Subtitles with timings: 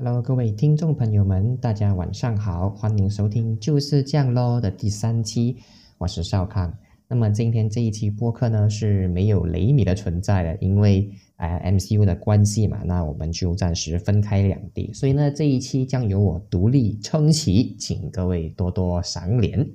[0.00, 5.56] Hello，各位听众朋友们，大家晚上好，欢迎收听就是这样咯的第三期，
[5.98, 6.72] 我是少康。
[7.08, 19.68] 那么今天这一期播客呢是没有雷米的存在的，因为呃 MCU 的关系嘛，那我们就暂时分开两地，所以呢这一期将由我独立撑起，请各位多多赏脸。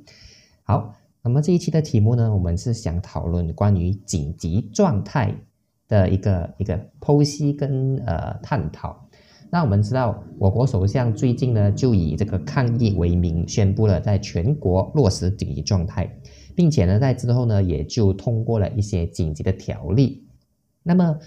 [0.63, 5.35] 好，那么这一期的题目呢，我们是想讨论关于紧急状态
[5.89, 9.05] 的一个一个剖析跟呃探讨。
[9.53, 16.11] 那我们知道，我国首相最近呢就以这个抗疫为名，宣布了在全国落实紧急状态，
[16.55, 20.25] 并且呢在之后呢也就通过了一些紧急的条例。
[20.81, 21.19] 那么，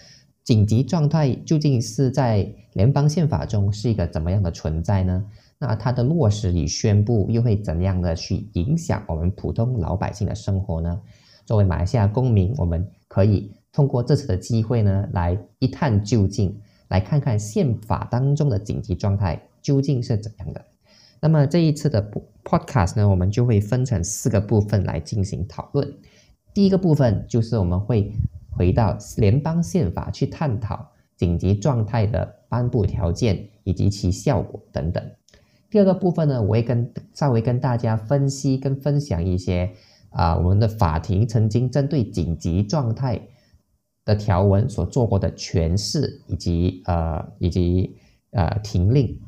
[0.43, 5.25] 紧急状态究竟是在联邦宪法中是一个怎么样的存在呢？
[5.61, 11.01] 那它的落实与宣布又会怎样的去影响我们普通老百姓的生活呢？
[11.45, 16.53] 作为马来西亚公民，我们可以通过这次的机会呢来一探究竟。
[16.89, 20.65] 来看看宪法当中的紧急状态究竟是怎样的。
[21.21, 22.11] 那么这一次的
[22.45, 25.93] podcast 呢，我们就会分成四个部分来进行讨论。
[26.55, 28.13] 第一个部分就是我们会
[28.51, 35.03] 回到联邦宪法去探讨紧急状态的颁布条件以及其效果等等。
[35.71, 39.73] 第二个部分呢，我会跟稍微跟大家分析跟分享一些
[40.11, 43.21] 啊，我们的法庭曾经针对紧急状态。
[44.07, 47.97] 的条文所做过的诠释，以及呃以及
[48.31, 49.21] 呃停令。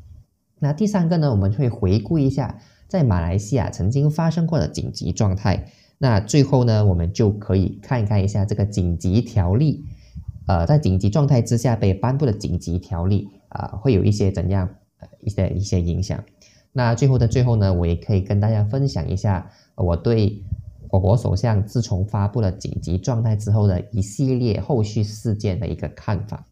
[0.57, 5.71] 那第三个呢，我们会回顾一下在马来西亚曾经发生过的紧急状态。
[5.97, 9.83] 那最后呢，我们就可以看一看一下这个紧急条例，
[10.47, 14.69] 呃，在紧急状态之下被颁布的紧急条例啊，会有一些怎样
[14.99, 16.23] 呃一些一些影响。
[16.71, 20.41] 那最后的最后呢，我也可以跟大家分享一下我对。
[20.89, 26.45] 我国首相自从发布了紧急状态之后的一系列后续事件的一个看法。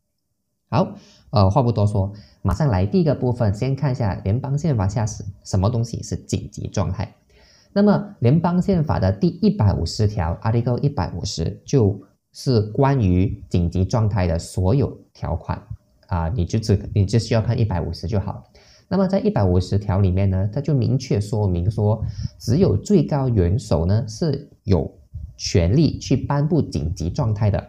[0.70, 0.96] 好，
[1.30, 7.16] 呃，话不多说，马上来第一个部分，先看一下联邦宪法下是什么东西是紧急状态。
[7.74, 12.00] 那么，联邦宪法的第一百五十条，Article 一百五十，就
[12.34, 15.62] 是关于紧急状态的所有条款
[16.08, 18.44] 啊，你就只你就需要看一百五十就好。
[18.90, 22.04] 那么在一百五十条里面呢，它就明确说明说，
[22.40, 24.90] 只有最高元首呢是有
[25.36, 27.64] 权利去颁布紧急状态的，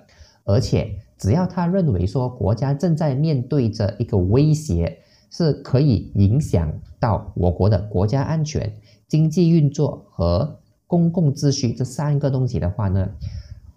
[0.44, 4.96] 而且只要他认为说国家正在面对着一个威胁，
[5.30, 8.72] 是可以影响到我国的国家安全、
[9.08, 13.08] 经济运作和公共秩序这三个东西的话呢，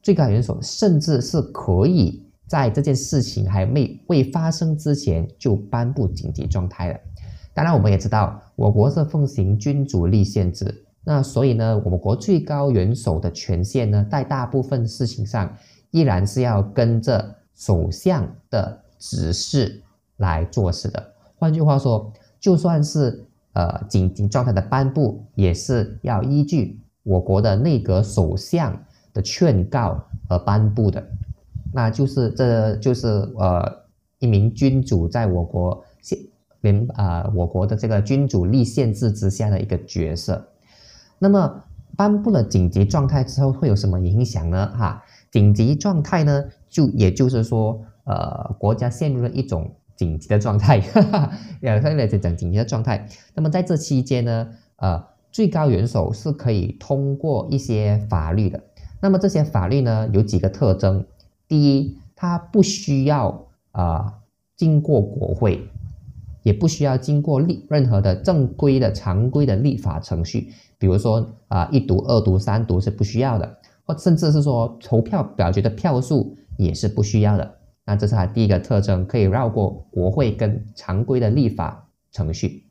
[0.04, 7.00] 最高元首甚至是可以在这件事情还没未发生之前就颁布紧急状态了。
[7.54, 15.54] 当然，我们也知道，我国是奉行君主立宪制，那所以呢，我们国最高元首的权限呢，在大部分事情上，
[15.92, 19.84] 依然是要跟着首相的指示
[20.18, 21.14] 来做事的。
[21.36, 28.82] 换句话说，就算是呃紧急状态的颁布，也是要依据我国的内阁首相
[29.14, 31.06] 的劝告而颁布的。
[31.74, 33.08] 那就是这就是
[33.38, 33.62] 呃
[34.20, 36.18] 一名君主在我国现。
[36.62, 40.48] 联啊，我国的这个君主立宪制之下的一个角色。
[41.20, 41.64] 那么
[41.96, 44.68] 颁布了紧急状态之后会有什么影响呢？
[44.76, 50.80] 哈，紧急状态呢，就也就是说，呃，国家陷入了一种紧急的状态。
[50.94, 53.08] 哈哈，两三来讲讲紧急的状态。
[53.36, 54.48] 那么在这期间呢，
[54.78, 58.60] 呃，最高元首是可以通过一些法律的。
[59.00, 61.06] 那么这些法律呢，有几个特征。
[61.48, 64.14] 第一，它不需要啊
[64.56, 65.68] 经过国会。
[66.44, 77.56] 也不需要经过立任何的正规的常规的立法程序，比如说啊一读、二读、三读是不需要的，或甚至是说投票表决的票数也是不需要的。
[77.86, 82.66] 那这是它第一个特征，可以绕过国会跟常规的立法程序。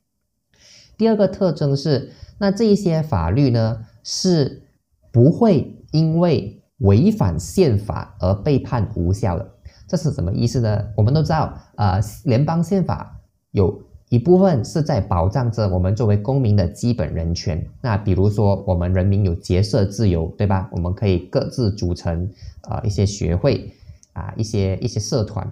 [0.97, 4.63] 第二个特征是，那这一些法律呢是
[5.11, 9.51] 不会因为违反宪法而被判无效的。
[9.87, 10.85] 这是什么意思呢？
[10.95, 13.20] 我们都知道，呃，联邦宪法。
[13.51, 17.65] 有一部分是在保障着我们作为公民的基本人权。
[17.81, 20.69] 那比如说，我们人民有结社自由，对吧？
[20.71, 22.29] 我们可以各自组成
[22.61, 23.73] 啊一些学会
[24.13, 25.49] 啊一些一些社团。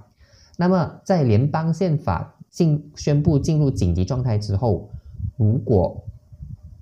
[0.58, 4.90] 那么在联邦宪法进宣布进入紧急状态之后，
[5.38, 6.04] 如果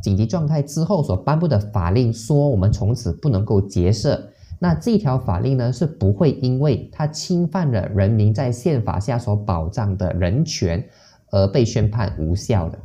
[0.02, 10.84] 紧急状态之后所颁布的法令说我们从此不能够结社，那这条法令呢是不会因为它侵犯了人民在宪法下所保障的人权。
[11.32, 12.80] 而被宣判无效的，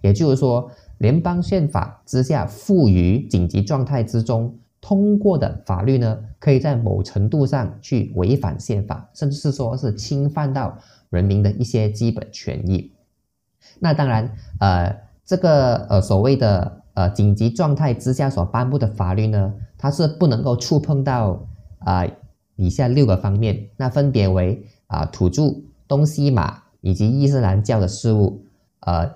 [0.00, 10.76] 也就是说，联邦宪法之下赋予紧急状态之中通过的法律呢，可以在某程度上去违反宪法，甚至是说是侵犯到
[11.10, 12.92] 人民的一些基本权益。
[13.78, 14.30] 那当然，
[14.60, 14.94] 呃，
[15.24, 21.46] 这个呃所谓的呃紧急状态之下所颁布的法律呢，它是不能够触碰到
[21.78, 22.06] 啊
[22.56, 25.44] 以下六个方面，那分别为啊土著、
[25.88, 28.44] 东西马以及伊斯兰教的事务，
[28.80, 29.10] 呃，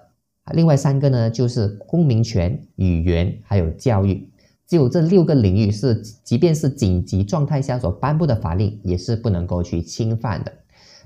[0.55, 4.27] 另外三个呢就是公民权、语言还有教育，
[4.67, 5.95] 只有这六个领域是，
[6.25, 10.53] 即便是紧急状态下所颁布的法令，也是不能够去侵犯的。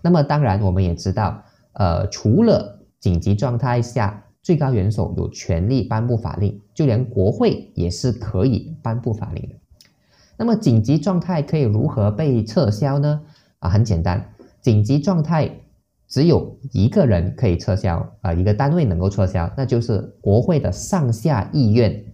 [0.03, 1.43] 那么当然，我们也知道，
[1.73, 9.57] 呃，除了紧急状态下最高元首有权利颁布法令，就连国会也是可以颁布法令的。
[10.37, 13.21] 那么紧急状态可以如何被撤销呢？
[13.59, 15.51] 啊，很简单，紧急状态
[16.13, 22.05] 只有一个人可以撤销，啊，一个单位能够撤销，那就是国会的上下议院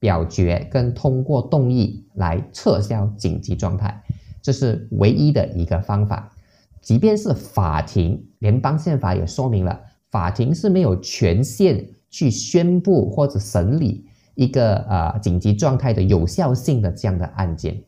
[0.00, 4.02] 表决跟通过动议来撤销紧急状态，
[4.40, 6.32] 这是唯一的一个方法。
[6.80, 9.78] 即便是法庭，联邦宪法也说明了，
[10.10, 17.82] 法庭是没有权限去宣布或者审理一个呃紧急状态的有效性的这样的案件。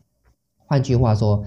[0.67, 1.43] 换句话说，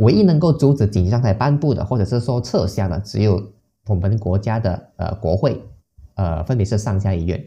[0.00, 3.40] 唯一能够阻止紧急状态颁布的，或者是说撤销的，只有
[3.86, 5.62] 我们国家的呃国会，
[6.14, 7.38] 呃，分别是上下议院。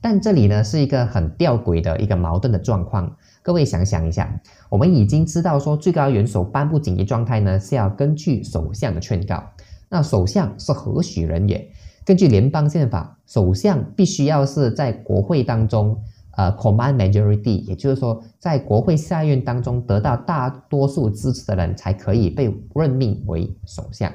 [0.00, 3.16] 但这里呢是一个很吊诡的一个矛盾的状况。
[3.42, 9.42] 各位想想一下，我们已经知道说最高元首颁布紧急状态呢是要根据首相的劝告。
[9.88, 11.68] 那首相是何许人也？
[12.04, 16.00] 根据联邦宪法，首相必须要是在国会当中，
[16.36, 24.12] 呃，command majority，也就是说在国会下院当中得到大多数支持的人才可以被任命为首相。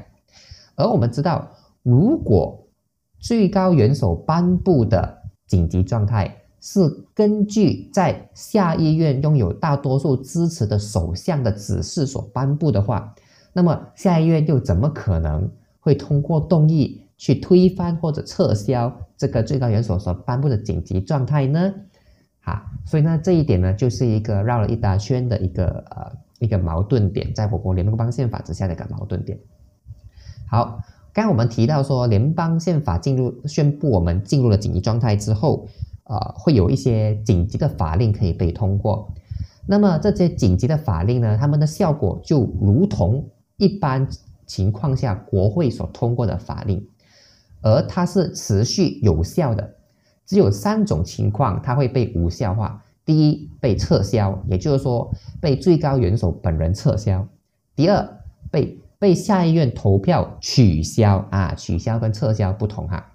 [0.75, 1.49] 而我们知道，
[1.81, 2.67] 如果
[3.19, 6.79] 最高元首颁布的紧急状态，是
[7.15, 13.15] 根据在下议院拥有大多数支持的首相的指示所颁布的话，
[13.51, 21.73] 那么下议院又怎么可能会通过动议去推翻或者撤销这个最高元首所颁布的紧急状态呢？
[22.41, 29.39] 哈，所以呢，这一点呢，就是一个绕了一大圈的一个呃一个矛盾点，在我国联邦宪法之下的一个矛盾点。
[30.49, 30.81] 好，
[31.13, 35.67] 刚刚我们提到说，联邦宪法进入宣布我们进入了紧急状态之后。
[36.03, 39.13] 啊，会有一些紧急的法令可以被通过。
[39.65, 44.05] 那么这些紧急的法令呢，它们的效果就如同一般
[44.45, 46.85] 情况下国会所通过的法令，
[47.61, 49.75] 而它是持续有效的。
[50.31, 57.21] 只有三种情况它会被无效化：第一，被撤销，也就是说被最高元首本人撤销；
[57.75, 58.09] 第二，
[58.49, 61.27] 被被下议院投票取消。
[61.31, 63.11] 啊，取消跟撤销不同哈。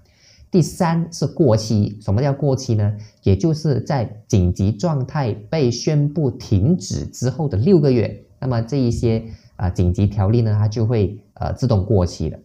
[0.50, 2.94] 第三是过期，什么叫过期呢？
[3.22, 9.24] 也就是在紧急状态被宣布停止之后的六个月，那么这一些
[9.56, 12.38] 啊紧急条例呢，它就会呃自动过期了。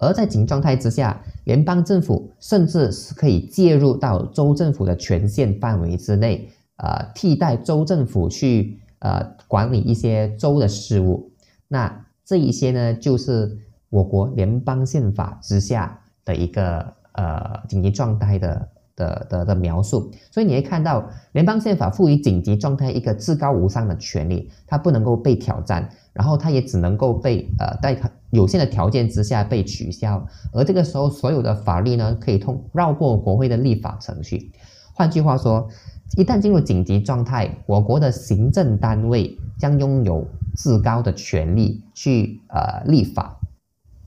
[0.00, 6.48] 而在紧急状态之下，联邦政府甚至是可以介入到州政府的权限范围之内，
[6.78, 11.30] 呃，替代州政府去呃管理一些州的事务。
[11.68, 13.58] 那这一些呢，就是
[13.90, 15.96] 我国联邦宪法之下。
[16.22, 27.98] 的一个呃紧急状态的的的的描述，所以你会看到联邦宪法赋予紧急状态一个至高无上的权利，它不能够被挑战，然后它也只能够被呃在
[28.30, 34.52] 有限的条件之下被取消，而这个时候所有的法律呢可以通绕过国会的立法程序。
[34.94, 35.68] 换句话说，
[36.16, 43.36] 一旦进入紧急状态，我国的行政单位将拥有至高的权利去呃立法。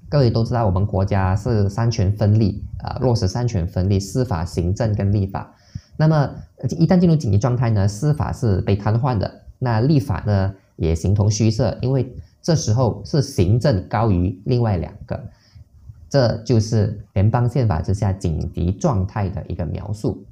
[0.10, 5.56] 各位都知道，我们国家是三权分立啊，落实三权分立，司法、行政跟立法。
[5.98, 6.30] 那么
[6.78, 15.20] 一旦进入紧急状态呢，司法是被瘫痪的，那立法呢也形同虚设，因为这时候是行政高于另外两个。
[16.10, 20.24] 这就是联邦宪法之下紧急状态的一个描述。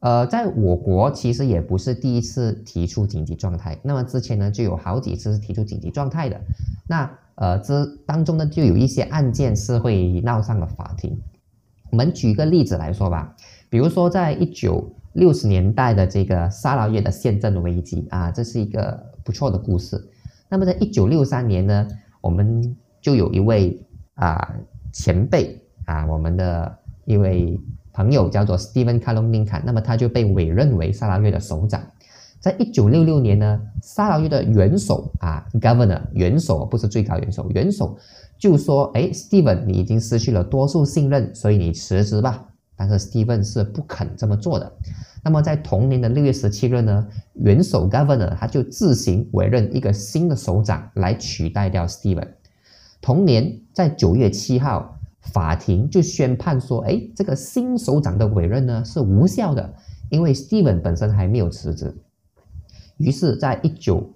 [0.00, 6.40] 呃，在我国其实也不是第一次提出紧急状态，那么之前呢就有好几次是提出紧急状态的。
[6.88, 11.20] 那呃，之当中呢，就有一些案件是会闹上了法庭。
[11.90, 13.36] 我们举一个例子来说吧，
[13.68, 20.08] 比如说在一九六十年代的这个沙拉越的宪政危机啊，这是一个不错的故事。
[20.48, 21.88] 那么在一九六三年呢，
[22.20, 23.80] 我们就有一位
[24.14, 24.54] 啊
[24.92, 27.60] 前辈啊，我们的一位
[27.92, 31.82] 朋友叫做 Stephen Kaloninca，那么他就被委任为萨拉越的首长。
[32.40, 37.98] 在一九六六年呢，萨拉越的元首啊，Governor 元首不是最高元首，元首
[38.38, 42.47] 就说：“哎，Steven，你已经失去了多数信任，所以你辞职吧。”
[42.78, 44.72] 但是 Steven 是不肯这么做的。
[45.24, 52.28] 那么在同年的六月十七日呢，元首 Governor 他就自行委任一个新的首长来取代掉 Steven。
[53.00, 59.74] 同年在九月七号，法庭就宣判说，哎，这个新首长的委任呢是无效的，
[60.10, 61.94] 因为 Steven 本身还没有辞职。
[62.96, 64.08] 于是，在一九，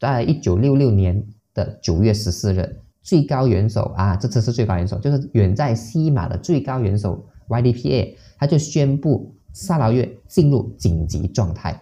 [0.00, 1.24] 在一九六六年
[1.54, 11.80] 的九月十四日，最高元首啊，这次是最高元首，就是远在西马的最高元首 YDPA，他就宣布萨拉越进入紧急状态。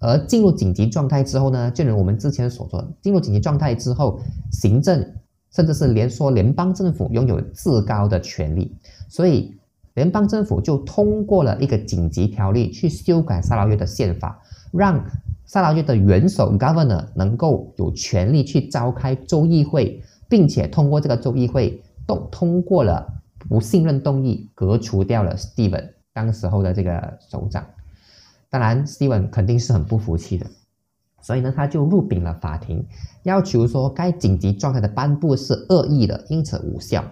[0.00, 4.20] 而进入紧急状态之后呢，就如我们之前所说，进入紧急状态之后，
[4.52, 5.04] 行政
[5.50, 8.76] 甚至是连说联邦政府拥有至高的权利，
[9.08, 9.56] 所以
[9.94, 15.04] 联邦政府就通过了一个紧急条例去修改萨拉约的宪法，让
[15.44, 23.17] 萨拉约的元首 Governor 能够有权利去召开州议会，并且通过这个州议会都通过了
[23.48, 27.64] 不信任动议，革除掉了 Steven 当时候的这个首长。
[28.50, 30.46] 当然，Steven 肯定是很不服气的，
[31.20, 32.86] 所以呢，他就入禀了法庭，
[33.24, 37.04] 要求说该紧急状态的颁布是恶意的，因此无效。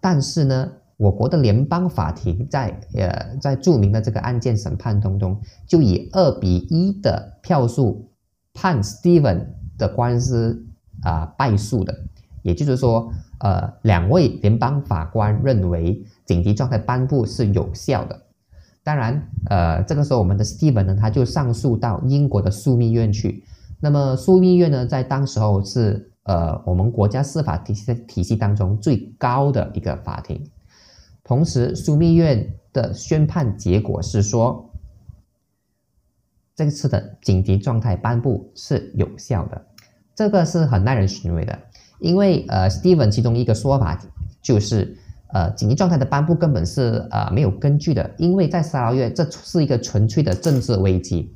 [0.00, 8.08] 但是呢，我国的联邦法庭在呃在著名的这个案件审判当中，就以二比一的票数
[8.54, 10.64] 判 Steven 的官司
[11.02, 11.92] 啊败诉的，
[12.42, 18.22] 也就是说，呃，两位联邦法官认为紧急状态颁布是有效的。
[18.84, 23.42] 当然，呃，这个时候我们的 Steven 呢，他就上诉到英国的枢密院去。
[23.80, 30.40] 那么枢密院呢，在当时候是呃我们国家司法体系体系当中最高的一个法庭。
[31.24, 34.70] 同时，枢密院的宣判结果是说，
[36.54, 39.66] 这次的紧急状态颁布是有效的。
[40.14, 41.58] 这个是很耐人寻味的，
[42.02, 43.98] 因为呃，Steven 其中一个说法
[44.42, 44.98] 就是。
[45.34, 51.34] 呃，紧急状态的颁布根本是呃没有根据的，因为在沙拉越这是一个纯粹的政治危机。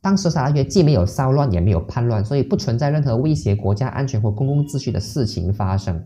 [0.00, 6.02] 当时沙拉越既没有骚乱，也没有叛乱，所以不存在任何威胁国家安全或公共秩序的事情发生。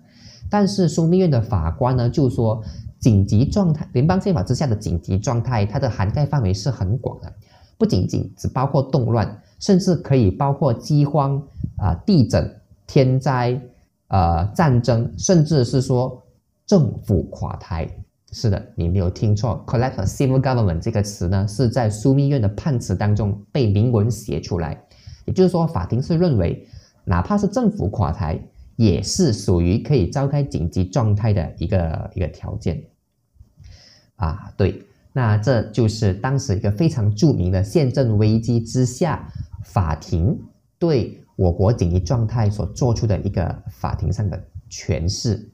[0.50, 2.60] 但是枢密院的法官呢，就说
[2.98, 7.32] 紧急状态，联邦宪法之下的紧急状态，它的涵盖范围是很广的，
[7.78, 11.40] 不仅仅只包括动乱，甚至可以包括饥荒
[11.76, 13.60] 啊、地震、天灾、
[14.10, 16.22] 呃战争，甚至是说。
[16.66, 17.90] 政府垮台，
[18.30, 24.80] 是的，你没有听错，collapse civil government 这个词呢，是在枢密院的判词当中被明文写出来。
[25.24, 26.64] 也就是说，法庭是认为，
[27.04, 28.40] 哪怕是政府垮台，
[28.76, 32.80] 也是属于可以召开紧急状态的一个一个条件。
[34.14, 34.80] 啊，对，
[35.12, 39.28] 那这就是当时一个非常著名的宪政危机之下，
[39.64, 40.40] 法庭
[40.78, 45.48] 对我国紧急状态所做出的一个法庭上的诠释。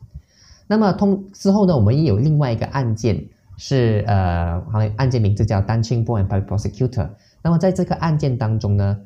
[0.66, 3.24] 那么通之后呢，我们也有另外一个案件，
[3.56, 7.08] 是呃，好像案件名字叫 Dancing Boy and Prosecutor。
[7.40, 8.98] 那么在这个案件当中呢，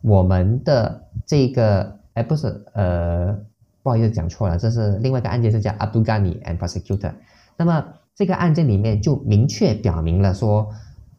[0.00, 3.36] 我们的这个哎不是呃，
[3.82, 7.14] 不好意思讲错了，这是另外一个案件是叫 Abdul Ghani and Prosecutor。
[7.56, 10.72] 那么这个案件里面就明确表明了说，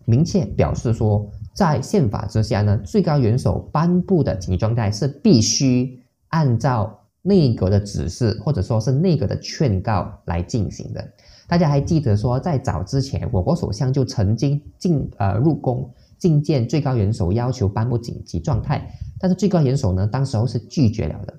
[0.05, 1.29] 明确表示说，
[1.59, 6.95] 在宪法之下呢，最高元首颁布的紧急状态是必须按照。
[7.21, 11.05] 内阁的指示，或者说是内阁的劝告来进行的。
[11.49, 18.89] 大家还记得说，在早之前，我国首相就曾经进呃入宫觐见最高元首，要求颁布紧急状态，
[19.19, 21.33] 但是最高元首呢，当时候是拒绝了的。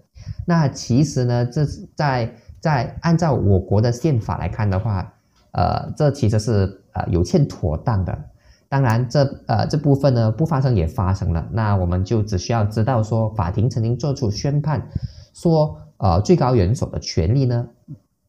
[0.46, 5.10] 那其实呢，这是在在按照我国的宪法来看的话，
[5.52, 8.16] 呃，这其实是呃有欠妥当的。
[8.70, 14.88] 当然，这呃这部分呢不发生也发生了，那我们就只需要知道说，法庭曾经做出宣判。
[15.34, 17.66] 说，呃，最高元首的权利呢，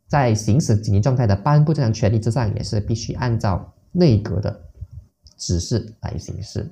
[0.08, 4.62] 在行使紧急状态的颁布这项权利之上，也是必须按照内阁的
[5.38, 6.72] 指示来行事。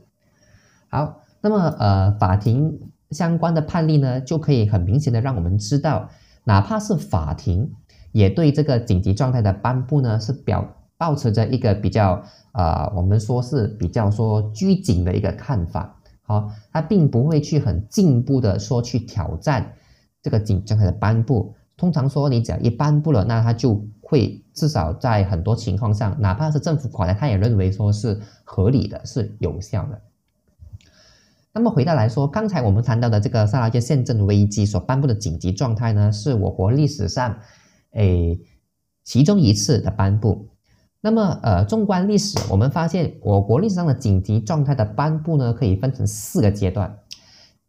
[0.90, 2.80] 好，那么呃，法庭
[3.12, 6.10] 相关的判例呢，就可以很明显的让我们知道，
[6.44, 7.72] 哪怕是法庭，
[8.14, 10.68] 也对这个紧急状态的颁布呢，是表
[11.00, 15.96] 保持着一个比较呃，我们说是比较说拘谨的一个看法。
[16.24, 19.74] 好，他并不会去很进一步的说去挑战。
[20.22, 30.01] 这个紧急的颁布，通常说你只要一颁布了，那他就会至少在很多情况上，哪怕是政府垮台，他也认为说是合理的，是有效的。
[31.53, 37.38] 那么回到来说，刚才我们谈到的这个萨拉热宪政危机所颁布的紧急状态呢，是我国历史上，
[37.94, 38.38] 诶
[39.06, 40.50] 其中一次的颁布。
[41.01, 47.00] 那么呃，纵观历史，我们发现我国历史上的紧急状态的颁布呢，可以分成四个阶段。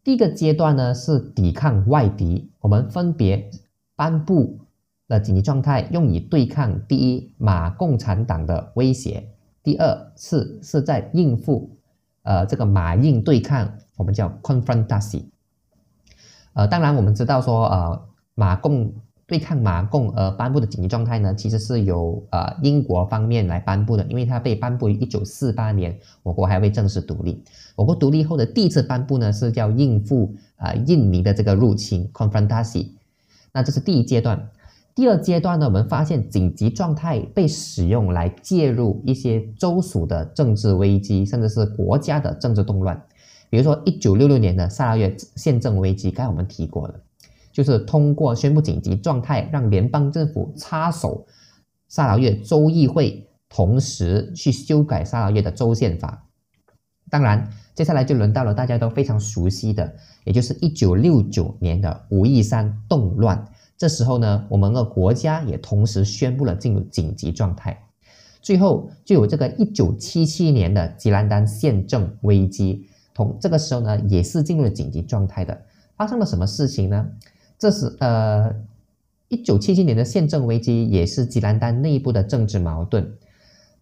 [0.03, 3.49] 第一个阶段呢是抵抗外敌，我们分别
[3.95, 4.59] 颁布
[5.07, 9.23] 了紧急状态，用以对抗第一马共产党的威胁；
[9.63, 11.77] 第二次是在应付
[12.23, 15.23] 呃这个马印对抗，我们叫 confrontation。
[16.51, 18.01] 呃，当然我们知道说呃
[18.35, 18.93] 马共
[19.31, 27.41] 对抗马共而颁布的紧急状态呢，其实是由呃英国方面来颁布的，因为它被颁布于一九四八年，我国还未正式独立。
[27.77, 32.89] 我国独立后的第一次颁布呢，是叫应付啊印尼的这个入侵 （confrontasi）。
[33.53, 34.49] 那这是第一阶段。
[34.93, 43.01] 第二阶段呢，我们发现紧急状态被使用来介入一些州属的政治危机，甚至是国家的政治动乱。
[43.49, 46.95] 比如说一九六六年的萨拉越宪政危机，刚才我们提过了。
[47.51, 51.25] 就是通过宣布紧急状态，让联邦政府插手
[51.87, 56.27] 萨拉越州议会，同时去修改萨拉越的州宪法。
[57.09, 59.93] 当然，接下来就轮到了大家都非常熟悉的，
[60.23, 63.45] 也就是一九六九年的武夷山动乱。
[63.77, 67.77] 这时候呢，我们的国家也同时宣布了进入紧急状态。
[68.41, 75.61] 最后就有这个一九七七年的吉兰丹宪政危机，同这个时候呢，也是进入了紧急状态的。
[75.97, 77.05] 发生了什么事情呢？
[77.61, 78.55] 这是呃，
[79.27, 83.07] 一九七七年的宪政危机，也是吉兰丹内部的政治矛盾。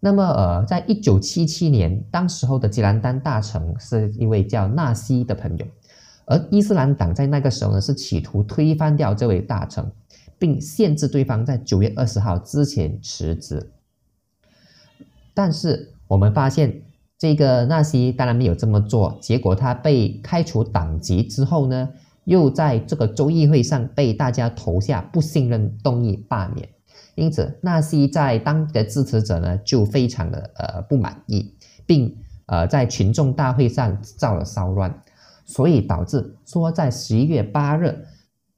[0.00, 5.66] 那么呃，在一九七七年，当时候的吉兰丹大臣是一位叫纳西的朋友，
[6.26, 9.90] 而伊斯兰党在那个时候呢，是企图推翻掉这位大臣，
[10.38, 13.70] 并限制对方在九月二十号之前辞职。
[15.32, 16.82] 但是我们发现，
[17.16, 21.88] 这个纳西当然没有这么做，结果他被开除党籍之后呢？
[22.24, 26.68] 又在这个州议会上被大家投下不信任动议罢免，
[27.14, 31.54] 因此纳西在当地的支持者呢就非常的呃不满意，
[31.86, 32.14] 并
[32.46, 35.02] 呃在群众大会上造了骚乱，
[35.44, 38.04] 所以导致说在十一月八日，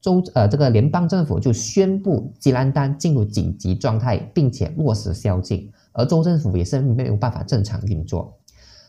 [0.01, 8.37] 州呃这个联邦政府就宣布吉兰丹进入紧急状态，并且落实宵禁，而州政府也是没有办法正常运作。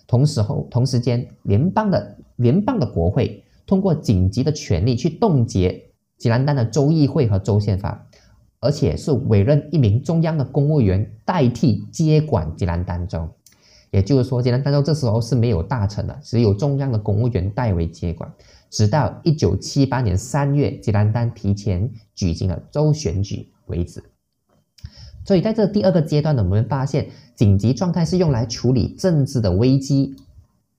[0.07, 3.42] 同时候同时间，联邦的联邦的国会。
[3.65, 8.07] 通过紧急的权力去冻结吉兰丹的州议会和州宪法，
[8.59, 13.29] 而且是委任一名中央的公务员代替接管吉兰丹州。
[13.91, 18.31] 也就是说，吉兰丹州这时候是没有大臣的，只有中央的公务员代为接管。
[18.71, 24.03] 直到一九七八年三月，吉兰丹提前举行了州选举为止。
[25.25, 30.15] 所以在这第二个阶段呢，我们发现紧急状态是用来处理政治的危机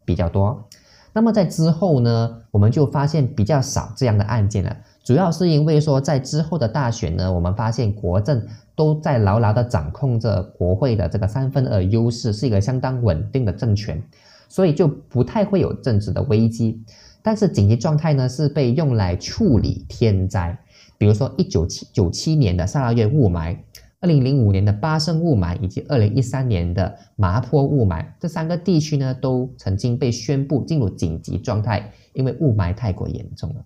[0.05, 0.69] 比较多。
[1.15, 14.03] 那么在之后呢，我们就发现比较少这样的案件了，主要是因为说在之后的大选呢，我们发现国政都在牢牢的掌控着国会的这个三分二优势，是一个相当稳定的政权，
[14.49, 16.83] 所以就不太会有政治的危机。
[17.23, 20.59] 但是紧急状态呢，是被用来处理天灾，
[20.99, 23.57] 比如说一九七九七年的萨拉越雾霾。
[24.05, 33.65] 二零零五年的巴生雾霾以及二零一三年的麻坡雾霾，这三个地区呢都曾经被宣布进入紧急状态，因为雾霾太过严重了。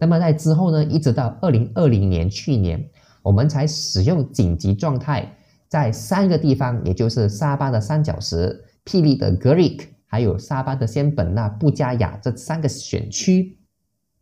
[0.00, 2.84] 那么在之后呢，一直到二零二零年去年，
[3.22, 5.36] 我们才使用紧急状态，
[5.68, 13.56] 在三个地方，也就是沙巴的三角石、霹雳的格里克，还有沙巴的仙本那、布加雅这三个选区，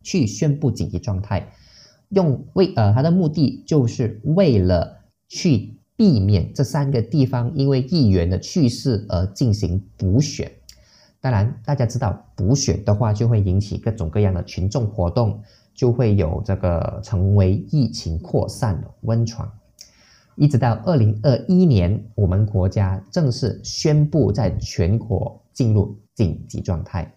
[0.03, 1.51] 去宣布紧急状态，
[2.09, 4.98] 用为呃它的目的就是为了。
[5.29, 10.51] 去避免这三个地方因为议员的去世而进行补选。
[11.21, 15.41] 当然，大家知道补选的话，就会引起各种各样的群众活动，
[15.73, 19.51] 就会有这个成为疫情扩散的温床。
[20.35, 27.13] 一直到二零二一年，我们国家正式宣布在全国进入紧急状态。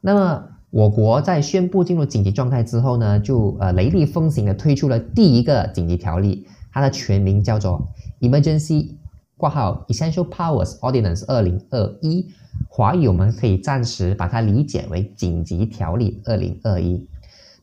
[0.00, 7.88] 那么，我国在宣布进入紧急状态之后呢，就呃雷厉风行的推出了第一个紧急条例，它的全名叫做
[8.20, 8.90] Emergency
[9.38, 12.26] 挂号 Essential Powers Ordinance 二零二一，
[12.68, 17.02] 华语我们可以暂时把它理解为紧急条例二零二一。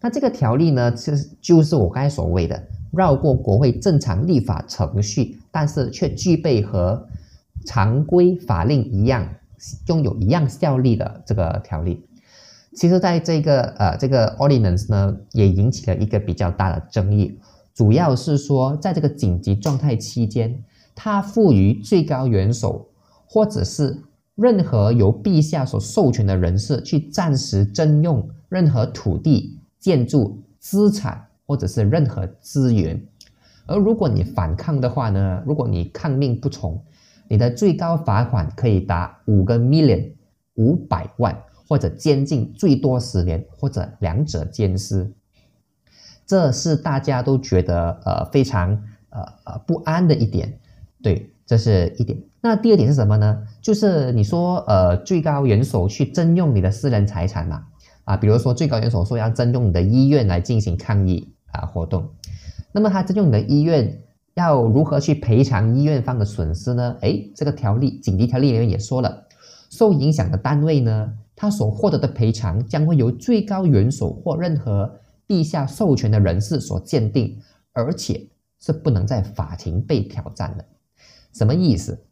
[0.01, 7.07] 那这个条例呢，其实就是我刚才所谓的绕过国会正常立法程序，但是却具备和
[7.67, 9.27] 常规法令一样
[9.87, 12.03] 拥有一样效力的这个条例。
[12.75, 17.39] 其实，在这个呃这个 ordinance 呢，也引起了一个比较大的争议，
[17.73, 20.61] 主要是说，在这个紧急状态期间，
[20.93, 22.85] 它赋予最高元首
[23.25, 23.97] 或者是
[24.35, 33.01] 任何由陛下所授权的人士去暂时征用任何土地、建筑、资产或者是任何资源，
[33.67, 36.83] 而如果你反抗的话呢，如果你抗命不从，
[37.29, 40.11] 你的最高罚款可以达五个 million
[40.55, 41.33] 五百万。
[41.67, 45.11] 或者监禁最多十年，或者两者兼施，
[46.25, 48.71] 这是大家都觉得呃非常
[49.09, 50.57] 呃呃不安的一点。
[51.01, 52.17] 对，这是一点。
[52.41, 53.47] 那第二点是什么呢？
[53.61, 57.63] 就是你说呃最高元首去征用你的私人财产嘛？
[58.03, 62.07] 啊，比如说最高元首说要征用你的医院来进行抗议啊活动，
[62.71, 63.99] 那么他征用你的医院
[64.35, 66.95] 要如何去赔偿医院方的损失呢？
[67.01, 69.25] 诶，这个条例紧急条例里面也说了，
[69.71, 77.37] 受影响的单位呢，他所获得的赔偿将会由最高元首或任何陛下授权的人士所鉴定，
[77.73, 78.25] 而且
[78.59, 80.65] 是不能在法庭被挑战的。
[81.33, 82.05] 什么意思？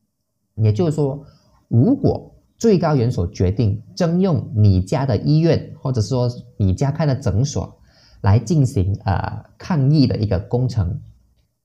[0.55, 1.25] 也就是说，
[1.67, 7.75] 如果最高元首决定征用你家的医院，或者说你家开的诊所
[8.21, 11.01] 来进行呃抗疫的一个工程，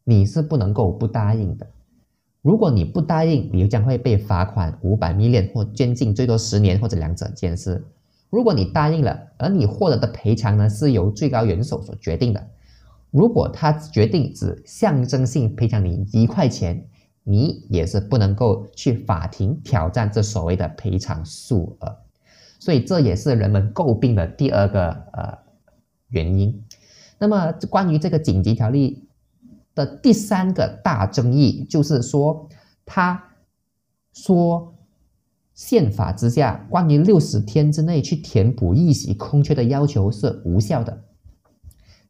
[0.04, 1.66] 你是不能够不答应的。
[2.42, 7.84] 如果你不答应，你将会被罚款五百 million 或监禁最多十年或者两者兼施。
[8.30, 12.46] 如果你答应了，而你获得的赔偿呢是由最高元首所决定的，
[13.10, 16.86] 如果他决定只象征性赔偿你一块钱。
[17.30, 21.94] 你也是不能够去法庭挑战这所谓的赔偿数额，
[22.58, 25.36] 所以这也是人们诟病的第二个呃
[26.08, 26.64] 原因。
[27.18, 29.07] 那么关于这个紧急条例
[29.78, 32.48] 的第三个大争议，就是说
[32.84, 33.22] 他
[34.12, 34.74] 说
[35.54, 41.04] 宪法之下关于六十天之内去填补议席空缺的要求是无效的。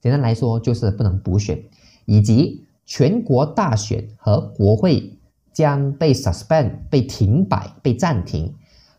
[0.01, 1.63] 简单来说，就是不能补选，
[2.07, 2.65] 以及。
[2.91, 5.19] 全国大选和国会
[5.53, 8.55] 将被 suspend、被停摆、被暂停，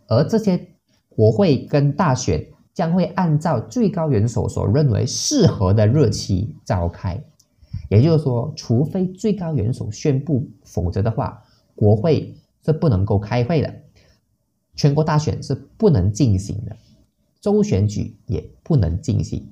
[0.07, 0.63] 而这些
[1.09, 7.19] 国会跟大选将会按照最高元首所认为适合的日期召开。
[7.89, 11.43] 也就是说，除非最高元首宣布，否则的话，
[11.75, 13.73] 国会是不能够开会的，
[14.75, 16.75] 全国大选是不能进行的，
[17.41, 19.51] 州选举也不能进行。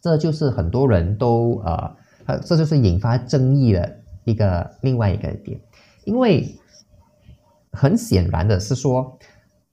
[0.00, 1.96] 这就是很多人都呃。
[2.46, 5.60] 这就是引发争议的一个另外一个点，
[6.04, 6.58] 因为
[7.70, 9.18] 很显然的是说，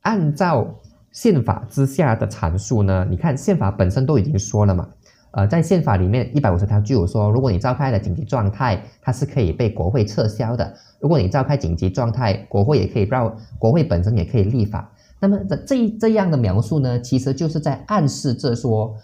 [0.01, 0.67] 按照
[1.13, 4.89] 宪法之下的阐述呢，你看宪法本身都已经说了嘛，
[5.31, 10.65] 呃，在宪法里面一百五十条就有说，如果你召开了紧急状态，它是可以被国会撤销的；
[10.99, 14.91] 如果你召开紧急状态，国会也可以让国会本身也可以立法。
[15.19, 18.95] 那么这这这样的描述呢，其实就是在暗示着说。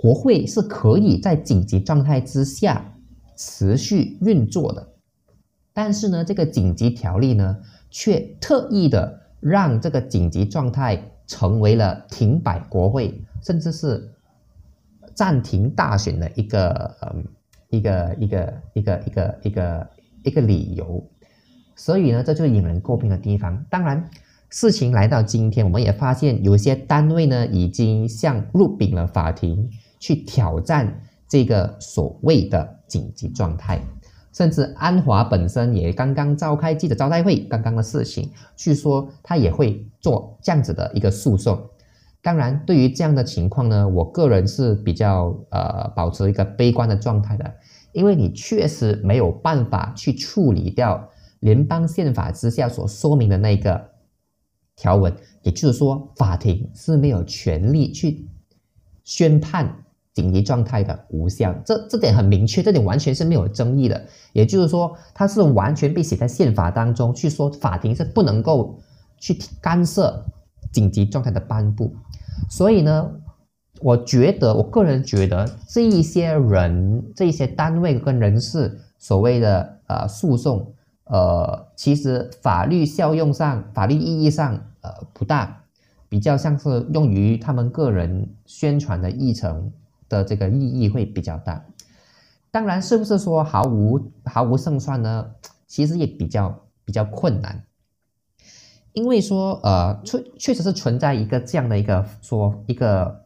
[0.00, 2.94] 国会是可以在紧急状态之下
[3.36, 4.90] 持续运作的，
[5.72, 7.56] 但是呢，这个紧急条例呢，
[7.90, 14.08] 却特意的让这个紧急状态成为了停摆国会，甚至是
[15.18, 17.24] 暂停大选的一个嗯
[17.70, 19.90] 一个一个一个一个一个
[20.22, 21.04] 一个理由。
[21.74, 23.64] 所以呢，这就是引人诟病的地方。
[23.68, 24.08] 当然，
[24.50, 29.68] 事情来到今天，我们也发现有些单位呢，已经向入禀了法庭。
[30.00, 33.80] 去挑战这个所谓的紧急状态，
[34.32, 41.60] 甚至安华本身也刚刚召开记者招待会，刚刚的事情，据说他也会做这样子的一个诉讼。
[42.22, 47.54] 当然，对于这样的情况呢，我个人是比较呃保持一个悲观的状态的，
[47.92, 51.08] 因为你确实没有办法去处理掉
[51.40, 53.80] 联邦宪法之下所说明的那个
[54.76, 58.28] 条文，也就是说，法庭是没有权利去
[59.04, 59.84] 宣判。
[60.14, 64.04] 紧急状态的无效，这这点很明确，这点完全是没有争议的。
[64.32, 68.76] 也就是说，它是完全被写在宪法当中，去说法庭是不能够
[69.20, 70.26] 去干涉
[70.72, 71.94] 紧急状态的颁布。
[72.50, 73.10] 所以呢，
[73.80, 80.72] 我觉得，我个人觉得，这一些人、这一些单位跟人士所谓的呃诉讼，
[81.04, 85.62] 呃，其实法律效用上、法律意义上呃不大，
[86.08, 89.72] 比较像是用于他们个人宣传的议程。
[90.10, 91.62] 的这个意义会比较大，
[92.50, 95.26] 当然是不是说毫无毫无胜算呢？
[95.66, 97.62] 其实也比较比较困难，
[98.98, 103.24] 因为说呃确确实是存在一个这样的一个说一个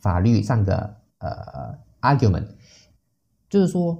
[0.00, 2.46] 法律上的呃 argument，
[3.48, 3.96] 就是说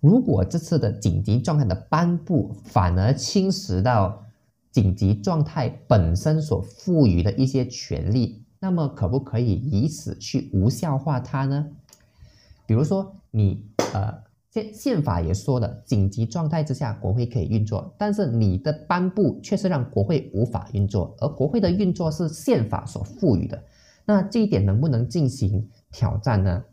[0.00, 4.22] 如果这次的紧急状态的颁布反而侵蚀到
[4.70, 8.42] 紧急状态本身所赋予的一些权利。
[8.58, 11.66] 那么可不可以以此去无效化它呢？
[12.66, 14.12] 比如说，你呃
[14.56, 23.62] 宪宪法也说了，紧急状态之下国会可以运作，但是你的颁布却是让国会无法运作，而国会的运作是宪法所赋予的。
[24.06, 26.64] 那这一点能不能进行挑战呢？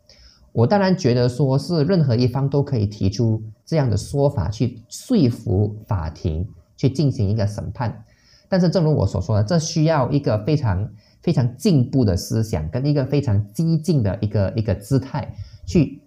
[0.52, 8.02] 我当然觉得说是任何一方都可以提出这样的说法去说服法庭去进行一个审判，
[8.48, 10.88] 但是正如我所说的，这需要一个非常。
[11.24, 16.02] 非常进步的思想跟一个非常激进的一个一个姿态，去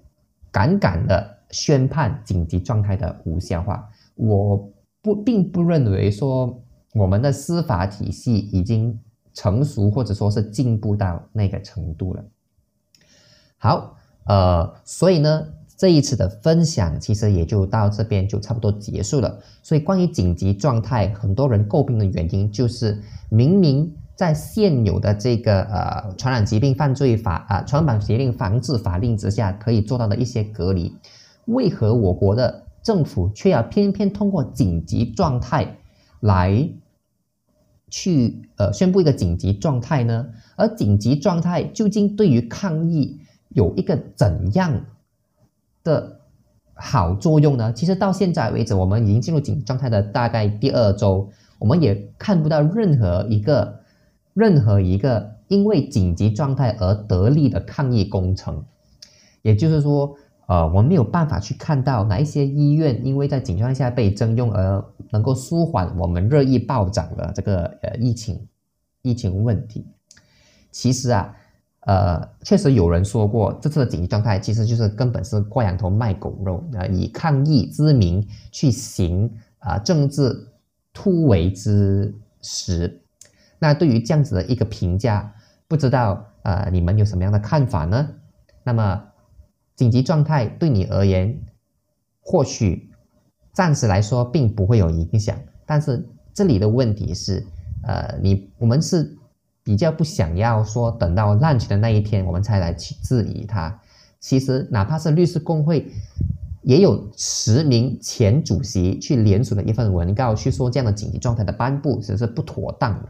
[0.51, 3.87] 敢敢的宣判紧急状态的无效化。
[4.15, 6.61] 我不并不认为说
[6.93, 8.99] 我们的司法体系已经
[9.33, 12.23] 成熟或者说是进步到那个程度了。
[13.57, 19.39] 好，呃，所以呢，这一次的分享其实也就到这边就差不多结束了。
[19.61, 30.95] 所以关于紧急状态，很多人诟病的原因就是明明在现有的这个呃传染疾病犯罪法啊传染疾病防治法令之下可以做到的一些隔离，
[31.47, 35.77] 为何我国的政府却要偏偏通过紧急状态
[36.21, 36.69] 来
[37.89, 40.29] 去呃宣布一个紧急状态呢？
[40.55, 44.85] 而紧急状态究竟对于抗疫有一个怎样？
[45.83, 46.19] 的
[46.73, 47.71] 好作用呢？
[47.71, 51.29] 其实到现在为止，我们已经进入紧急状态的大概第二周，
[51.59, 53.79] 我们也看不到任何一个
[54.33, 58.65] 任何一个因为紧急状态而得力的抗疫工程。
[59.43, 60.13] 也就是说，
[60.47, 68.47] 呃，我们没有办法去看到哪一些医院因为在紧急状态下被征用而能够舒缓我们热议暴涨的这个呃疫情
[69.01, 69.85] 疫情问题。
[70.71, 71.33] 其实啊。
[71.81, 80.49] 呃，确实有人说过，这次的紧急状态其实就是根本是挂羊头卖狗肉啊，以抗疫之名去行啊政治
[80.91, 83.01] 突围之实。
[83.57, 85.33] 那对于这样子的一个评价，
[85.65, 88.05] 不知道啊你们有什么样的看法呢？
[88.65, 89.01] 那么
[89.77, 91.39] 紧急状态对你而言，
[92.19, 92.91] 或许
[93.53, 97.47] 暂时来说并不会有影响，但是这里的问题是，
[97.83, 99.15] 呃，你我们是。
[99.63, 103.77] 比较不想要说等到烂起的那一天，我们才来去质疑它。
[104.17, 105.91] 其实哪怕是律师工会，
[106.61, 113.09] 也有十名前主席去联署的一份文告，去说这样的紧急状态的颁布其实是不妥当的。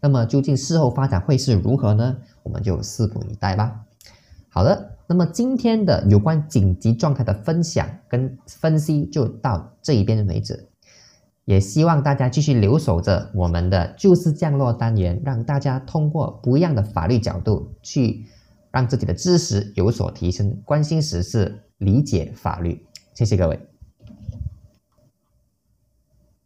[0.00, 2.16] 那么究竟事后发展会是如何呢？
[2.44, 3.80] 我们就拭目以待吧。
[4.50, 10.68] 好的，那么今天的有关紧急状态的分享跟分析就到这一边为止。
[11.46, 18.24] 也希望大家继续留守着我们的就是降落单元，让大家通过不一样的法律角度去
[18.70, 22.86] 让自己的知识有所提升，关心时事，理解法律。
[23.12, 23.69] 谢谢各位。